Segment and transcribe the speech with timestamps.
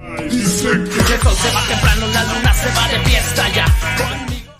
[0.00, 3.66] El sol se va temprano, la luna se va de fiesta ya.
[3.98, 4.52] Conmigo.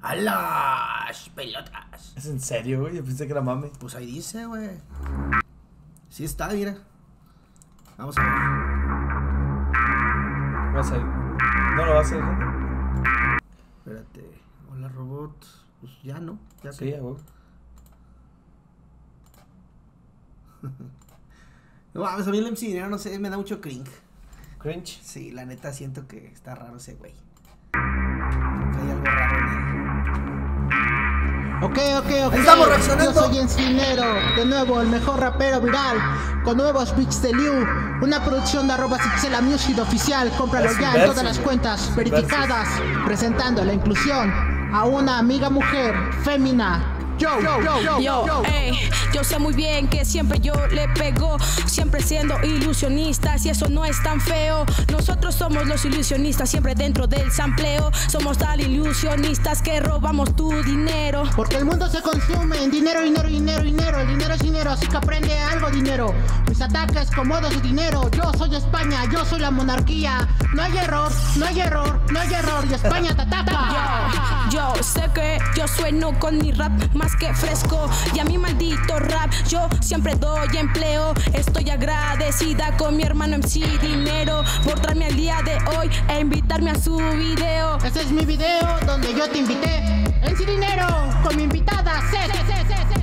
[0.00, 2.14] ¡A las pelotas!
[2.16, 2.96] ¿Es en serio, güey?
[2.96, 3.70] Yo pensé que era mame.
[3.78, 4.70] Pues ahí dice, güey.
[6.08, 6.78] Sí está, mira.
[7.98, 8.32] Vamos a ver.
[10.74, 11.04] Vas a ir.
[11.04, 12.24] No lo vas a ir.
[13.78, 14.40] Espérate.
[14.72, 15.46] Hola, robot.
[15.80, 16.38] Pues ya no.
[16.64, 17.16] Ya Sí, güey.
[21.92, 23.90] No a mí el MC Dinero, no sé, me da mucho cringe.
[24.58, 25.00] Cringe.
[25.02, 27.14] Sí, la neta siento que está raro ese güey.
[27.72, 29.80] Hay algo raro en él.
[31.62, 32.34] Ok, ok, ok.
[32.34, 33.12] Estamos reaccionando.
[33.12, 34.04] Yo soy Encinero,
[34.36, 35.98] de nuevo el mejor rapero viral,
[36.42, 37.52] con nuevos beats de Liu,
[38.00, 42.66] una producción de arroba Sixela Music oficial, cómpralo ya en todas las cuentas verificadas,
[43.04, 44.32] presentando la inclusión
[44.72, 46.99] a una amiga mujer, fémina.
[47.20, 48.42] Yo, yo, yo, Yo, yo.
[48.50, 48.72] ey,
[49.12, 53.84] yo sé muy bien que siempre yo le pego, siempre siendo ilusionistas y eso no
[53.84, 54.64] es tan feo.
[54.90, 57.90] Nosotros somos los ilusionistas, siempre dentro del sampleo.
[58.08, 61.24] Somos tal ilusionistas que robamos tu dinero.
[61.36, 64.00] Porque el mundo se consume en dinero, dinero, dinero, dinero.
[64.00, 66.14] El dinero es dinero, así que aprende algo dinero.
[66.48, 68.10] Mis ataques con modos de dinero.
[68.10, 70.28] Yo soy España, yo soy la monarquía.
[70.54, 72.64] No hay error, no hay error, no hay error.
[72.68, 74.48] Y España te ataca.
[74.50, 78.98] Yo sé que yo sueno con mi rap más que fresco y a mi maldito
[78.98, 81.14] rap yo siempre doy empleo.
[81.32, 86.70] Estoy agradecida con mi hermano MC Dinero por traerme al día de hoy e invitarme
[86.70, 87.78] a su video.
[87.84, 90.09] Este es mi video donde yo te invité.
[90.22, 90.86] En sin dinero,
[91.22, 92.30] con mi invitada, Seth.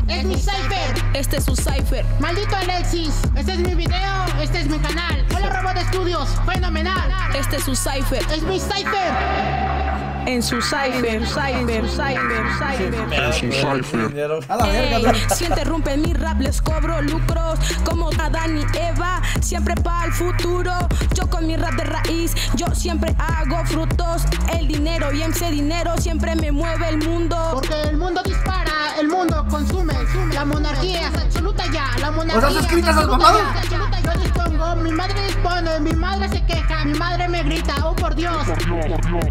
[0.08, 1.04] Es mi cypher.
[1.14, 2.06] Este es su cipher.
[2.20, 3.14] Maldito Alexis.
[3.36, 5.26] Este es mi video, este es mi canal.
[5.36, 6.30] Hola, Robot Studios.
[6.46, 7.12] Fenomenal.
[7.36, 8.24] Este es su cipher.
[8.32, 9.87] Es mi cypher.
[10.28, 13.24] En su cipher, cipher, cipher, cipher.
[13.24, 13.32] A
[15.34, 20.74] si interrumpen mi rap les cobro lucros como Adán y Eva, siempre para el futuro.
[21.14, 24.24] Yo con mi rap de raíz, yo siempre hago frutos.
[24.54, 27.52] El dinero y MC dinero siempre me mueve el mundo.
[27.54, 28.67] Porque el mundo dispara,
[29.00, 29.94] el mundo consume.
[30.34, 31.90] La monarquía es absoluta ya.
[32.00, 32.62] La monarquía ¿O sea.
[34.04, 38.16] Yo dispongo, mi madre dispone, mi madre se queja, mi madre me grita, oh por
[38.16, 38.36] Dios.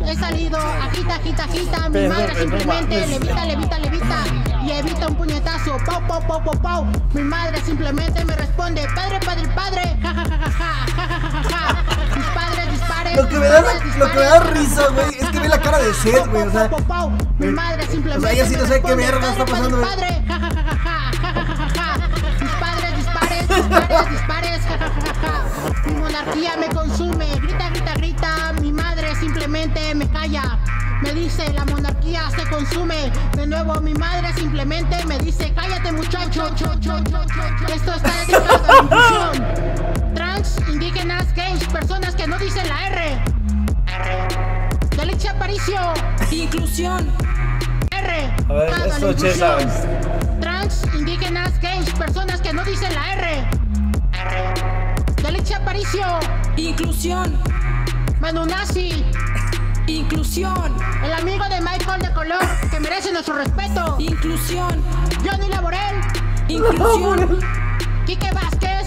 [0.06, 1.88] He salido, agita, agita, agita.
[1.88, 4.24] Mi madre simplemente levita, levita, levita.
[4.62, 5.05] Y puñetazo.
[5.86, 6.86] Pau, pau, pau, pau, pau.
[7.14, 9.82] Mi madre simplemente me responde, padre, padre, padre.
[10.02, 13.16] Ja, ja, ja, ja, ja, ja, ja, Mis padres disparen.
[13.16, 15.78] Lo que me da, lo que me da risa, güey, es que ve la cara
[15.78, 16.42] de Seth, güey.
[16.42, 16.68] O sea,
[17.38, 18.18] mi madre simplemente.
[18.18, 19.88] O sea, ella sí no sabe qué mierda está pasando, güey.
[19.88, 20.98] Padre, ja, ja, ja, ja,
[21.76, 22.08] ja,
[22.40, 25.88] Mis padres dispares, mis padres dispares, ja, ja, ja, ja.
[25.88, 28.52] Mi monarquía me consume, grita, grita, grita.
[28.60, 30.58] Mi madre simplemente me calla.
[31.02, 33.12] Me dice, la monarquía se consume.
[33.36, 36.48] De nuevo, mi madre simplemente me dice, cállate muchacho.
[36.54, 37.74] Cho, cho, cho, cho, cho.
[37.74, 40.14] Esto está dedicado a la inclusión.
[40.14, 43.22] Trans, indígenas, gays, personas que no dicen la R.
[44.96, 45.78] Delicia Aparicio.
[46.30, 47.10] Inclusión,
[47.90, 48.32] R.
[48.48, 49.14] A ver, esto.
[50.40, 53.48] Trans, indígenas, gays, personas que no dicen la R.
[55.22, 56.06] Delicia Aparicio.
[56.56, 57.38] inclusión,
[58.20, 59.04] Manu Nazi.
[59.86, 63.96] Inclusión, El amigo de Michael de color que merece nuestro respeto.
[63.98, 64.82] inclusión,
[65.24, 65.96] Johnny Laborel.
[66.48, 67.38] inclusión,
[68.06, 68.86] Quique Vázquez.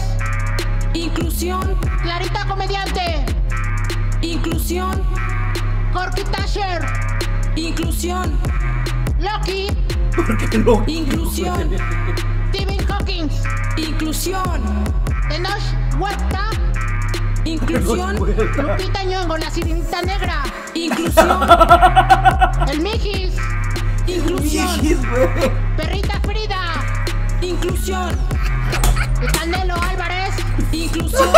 [0.94, 3.26] inclusión, Clarita Comediante.
[4.22, 5.02] inclusión,
[5.94, 6.86] Corky Tasher.
[7.56, 8.38] inclusión,
[9.20, 9.68] Loki.
[10.88, 11.70] inclusión,
[12.50, 13.30] Stephen Hawking.
[13.78, 14.62] inclusión,
[15.30, 16.50] Tenoch Huerta.
[17.54, 20.44] Inclusión, Lupita Nyong'o, la sirenita negra.
[20.74, 21.40] inclusión,
[22.70, 23.34] El Mijis.
[24.08, 24.98] inclusión, Mijis.
[25.78, 26.62] Perrita Frida.
[27.42, 28.10] inclusión,
[29.22, 30.36] El Álvarez.
[30.72, 31.34] inclusión,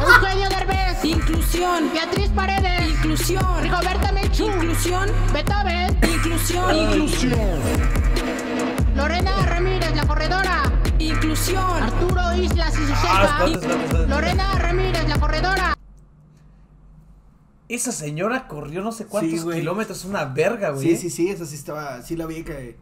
[0.00, 1.04] Eugenio Derbez.
[1.04, 2.88] inclusión, Beatriz Paredes.
[2.88, 4.46] inclusión, Rigoberta Menchú.
[4.46, 5.98] inclusión, Beethoven.
[6.02, 7.60] inclusión, inclusión,
[8.94, 10.62] Lorena Ramírez, la corredora.
[10.98, 11.73] inclusión,
[12.96, 13.46] Ah.
[14.08, 15.74] Lorena Ramírez, la corredora.
[17.68, 20.86] Esa señora corrió no sé cuántos Sí, kilómetros, una verga, güey.
[20.90, 22.78] Sí, sí, sí, eso sí estaba, sí la vi que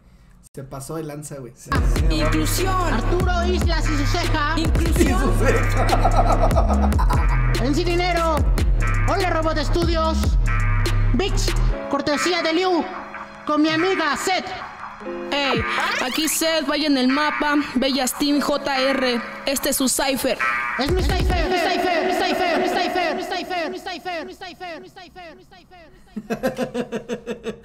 [0.55, 1.53] se pasó de lanza, güey.
[1.57, 4.55] Sí, sí, inclusión, Arturo Islas y su ceja.
[4.59, 5.33] inclusión,
[7.63, 8.37] En Sin Dinero.
[9.09, 10.19] Hola Robot Studios.
[11.15, 11.55] Bitch,
[11.91, 12.85] cortesía de Liu.
[13.47, 14.47] Con mi amiga Seth.
[15.31, 15.63] Ey,
[16.05, 20.39] aquí Seth, vaya en el mapa, Bellas Team JR, este es su cipher.
[20.79, 24.81] Es mi Cypher, mi Cypher, mi Cypher, mi Cypher, mi Cypher, mi Cypher, mi Cypher,
[24.81, 25.93] mi Cypher, mi Cypher.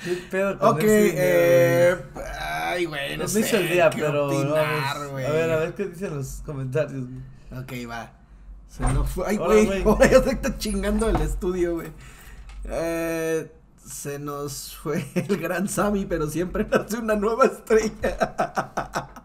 [0.04, 1.96] ¿Qué pedo con Ok, ese eh.
[2.40, 3.42] Ay, güey, no Nos sé.
[3.42, 4.28] hizo el día, qué pero.
[4.28, 5.12] opinar, vamos.
[5.12, 5.26] güey.
[5.26, 7.04] a ver, a ver qué dicen los comentarios.
[7.08, 7.62] güey.
[7.62, 8.12] Ok, va.
[8.70, 9.26] Se nos fue.
[9.28, 9.84] Ay, güey.
[9.86, 11.92] Ahora ya se está chingando el estudio, güey.
[12.70, 13.52] Eh,
[13.88, 19.14] se nos fue el gran Sammy, pero siempre nace una nueva estrella.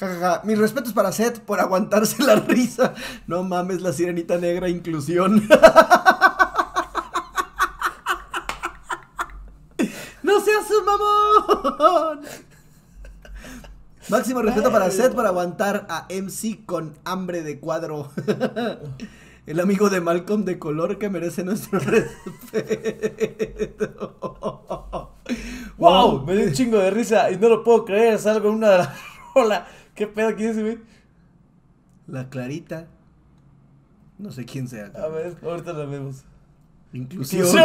[0.00, 0.40] Ja, ja, ja.
[0.44, 2.94] Mis respetos para Seth por aguantarse la risa.
[3.26, 5.46] No mames, la sirenita negra, inclusión.
[10.22, 12.20] ¡No seas un mamón!
[14.08, 18.10] Máximo respeto para Seth por aguantar a MC con hambre de cuadro.
[19.46, 23.16] El amigo de Malcolm de color que merece nuestro respeto.
[25.78, 26.24] ¡Wow!
[26.26, 28.18] Me dio un chingo de risa y no lo puedo creer.
[28.18, 28.90] Salgo en una de las
[29.34, 29.68] rolas.
[29.94, 30.78] ¿Qué pedo quién es, güey?
[32.06, 32.86] La Clarita.
[34.18, 34.92] No sé quién sea.
[34.94, 36.24] A ver, ahorita la vemos.
[36.92, 37.46] Inclusión.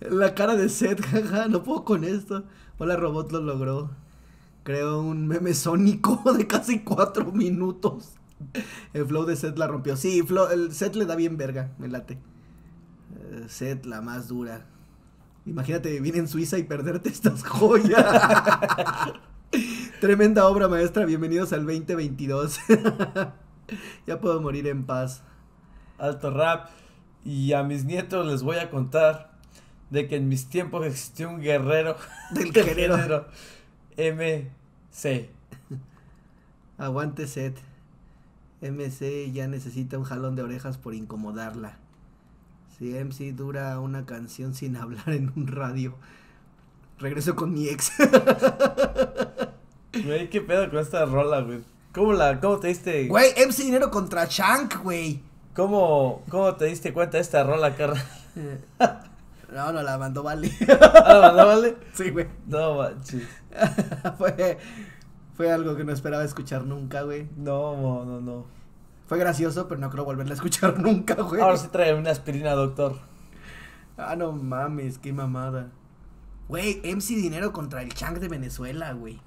[0.00, 2.44] La cara de Seth, jaja, no puedo con esto.
[2.78, 3.90] Hola, robot lo logró.
[4.66, 8.14] Creo un meme sónico de casi cuatro minutos.
[8.92, 9.96] El flow de Seth la rompió.
[9.96, 12.14] Sí, flow- el Seth le da bien verga, me late.
[13.20, 14.66] Eh, Seth, la más dura.
[15.46, 18.04] Imagínate vivir en Suiza y perderte estas joyas.
[20.00, 22.58] Tremenda obra maestra, bienvenidos al 2022.
[24.08, 25.22] ya puedo morir en paz.
[25.96, 26.70] Alto rap.
[27.24, 29.30] Y a mis nietos les voy a contar
[29.90, 31.96] de que en mis tiempos existió un guerrero
[32.32, 32.96] Del del género.
[32.96, 33.26] género
[34.96, 35.28] MC.
[36.78, 37.58] Aguante Seth.
[38.62, 41.76] MC ya necesita un jalón de orejas por incomodarla.
[42.78, 45.94] Si MC dura una canción sin hablar en un radio,
[46.98, 47.92] regreso con mi ex.
[50.04, 51.60] Güey, qué pedo con esta rola, güey.
[51.94, 55.22] ¿Cómo la, cómo te diste, Güey, MC Dinero contra Shank, güey.
[55.54, 58.04] cómo, cómo te diste cuenta de esta rola, carnal?
[59.52, 60.50] No, no la mandó Vale.
[60.68, 61.76] Ah, ¿no vale?
[61.92, 62.26] sí, güey.
[62.46, 63.26] No manches.
[64.18, 64.58] fue,
[65.34, 67.28] fue algo que no esperaba escuchar nunca, güey.
[67.36, 68.46] No, no, no, no.
[69.06, 71.40] Fue gracioso, pero no creo volverla a escuchar nunca, güey.
[71.40, 72.96] Ahora sí trae una aspirina, doctor.
[73.96, 75.70] Ah, no mames, qué mamada.
[76.48, 79.20] Güey, MC Dinero contra el Chank de Venezuela, güey.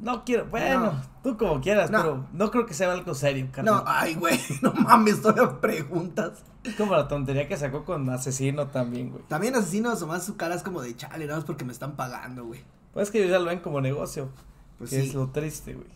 [0.00, 1.02] No quiero, bueno, No.
[1.22, 1.98] tú como quieras, No.
[2.00, 3.74] pero no creo que sea algo serio, carnal.
[3.76, 6.42] No, ay, güey, no mames, todavía preguntas.
[6.64, 9.22] Es como la tontería que sacó con Asesino también, güey.
[9.28, 12.44] También asesinos, más su cara es como de chale, nada más porque me están pagando,
[12.46, 12.62] güey.
[12.92, 14.30] Pues es que ellos ya lo ven como negocio.
[14.78, 15.08] Pues que sí.
[15.08, 15.86] es lo triste, güey.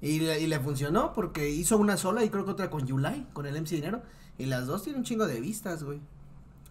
[0.00, 3.26] Y le, y le funcionó porque hizo una sola y creo que otra con Yulai,
[3.32, 4.02] con el MC Dinero.
[4.38, 6.00] Y las dos tienen un chingo de vistas, güey.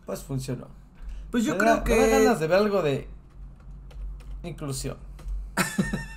[0.06, 0.68] Pues funcionó.
[1.32, 1.96] Pues yo Me creo da- que.
[1.96, 3.08] Me da ganas de ver algo de
[4.44, 4.96] inclusión.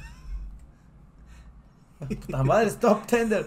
[2.09, 3.47] Puta madre, stop tender.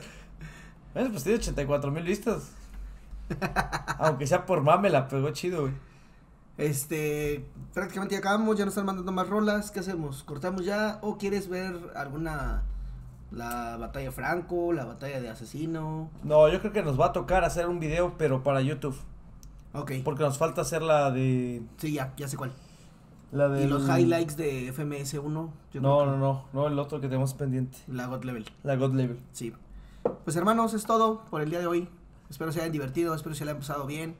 [0.93, 2.51] Bueno, pues tiene 84 mil vistas.
[3.97, 5.73] Aunque sea por mame, la pegó chido, güey.
[6.57, 9.71] Este, prácticamente ya acabamos, ya nos están mandando más rolas.
[9.71, 10.23] ¿Qué hacemos?
[10.23, 10.99] ¿Cortamos ya?
[11.01, 12.63] ¿O quieres ver alguna.
[13.31, 16.11] La batalla Franco, la batalla de asesino?
[16.23, 18.95] No, yo creo que nos va a tocar hacer un video, pero para YouTube.
[19.73, 19.93] Ok.
[20.03, 21.63] Porque nos falta hacer la de.
[21.77, 22.51] Sí, ya, ya sé cuál.
[23.33, 23.59] La.
[23.59, 25.49] Y los highlights de FMS1.
[25.73, 27.79] yo No, no, no, no, el otro que tenemos pendiente.
[27.87, 28.45] La God Level.
[28.63, 29.19] La God Level.
[29.31, 29.53] Sí.
[30.23, 31.89] Pues hermanos, es todo por el día de hoy.
[32.29, 34.15] Espero se hayan divertido, espero se le hayan pasado bien.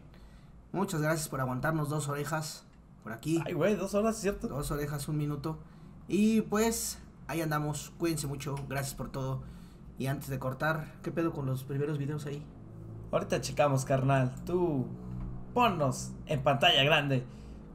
[0.71, 2.65] Muchas gracias por aguantarnos dos orejas
[3.03, 3.41] por aquí.
[3.45, 4.47] Ay, güey, dos horas, ¿cierto?
[4.47, 5.59] Dos orejas, un minuto.
[6.07, 7.93] Y pues ahí andamos.
[7.97, 8.55] Cuídense mucho.
[8.67, 9.43] Gracias por todo.
[9.99, 12.43] Y antes de cortar, ¿qué pedo con los primeros videos ahí?
[13.11, 14.33] Ahorita checamos, carnal.
[14.45, 14.87] Tú
[15.53, 17.23] ponnos en pantalla grande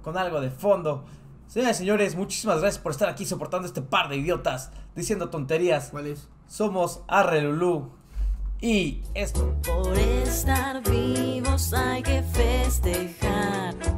[0.03, 1.05] con algo de fondo.
[1.49, 5.89] Señoras y señores, muchísimas gracias por estar aquí soportando este par de idiotas diciendo tonterías.
[5.91, 6.29] ¿Cuál es?
[6.47, 7.91] Somos Arrelulú.
[8.61, 9.57] Y esto.
[9.65, 13.98] Por estar vivos hay que festejar.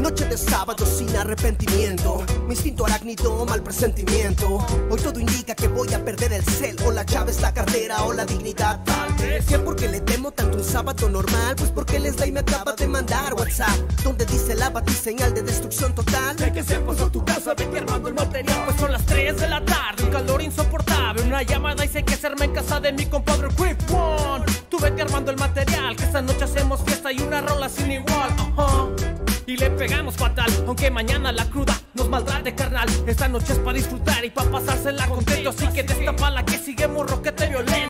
[0.00, 2.24] Noche de sábado sin arrepentimiento.
[2.46, 4.58] Mi instinto arácnido, mal presentimiento.
[4.90, 6.76] Hoy todo indica que voy a perder el cel.
[6.84, 9.46] O la llave es la cartera o la dignidad, tal vez.
[9.46, 11.56] ¿Qué le temo tanto un sábado normal?
[11.56, 13.76] Pues porque les da y me acaba de mandar WhatsApp.
[14.02, 16.38] Donde dice la batiseñal de destrucción total.
[16.38, 18.64] Sé que se pasó tu casa, vete armando el material.
[18.66, 21.22] Pues son las 3 de la tarde, un calor insoportable.
[21.22, 24.44] Una llamada y sé que hacerme en casa de mi compadre Quick One.
[24.68, 29.13] Tú vete armando el material, que esta noche hacemos fiesta y una rola sin igual.
[29.46, 32.88] Y le pegamos fatal, aunque mañana la cruda nos maltrate carnal.
[33.06, 35.50] Esta noche es para disfrutar y para pasársela contento.
[35.50, 37.74] Así que destapa la que sigue morro que te violento.